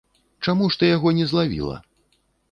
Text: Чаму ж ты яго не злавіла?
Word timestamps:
Чаму 0.45 0.69
ж 0.75 0.79
ты 0.83 0.87
яго 0.95 1.11
не 1.17 1.27
злавіла? 1.33 1.77